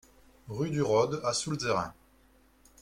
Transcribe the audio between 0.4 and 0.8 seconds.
Rue